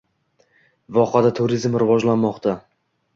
[0.97, 2.55] Vohada turizm rivojlanmoqda